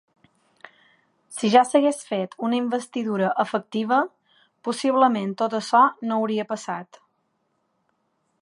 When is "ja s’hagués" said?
1.55-1.99